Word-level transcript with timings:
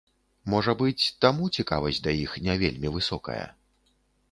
Можа 0.53 0.73
быць, 0.79 1.03
таму 1.25 1.51
цікавасць 1.59 2.01
да 2.09 2.15
іх 2.23 2.31
не 2.49 2.57
вельмі 2.65 2.93
высокая. 2.99 3.39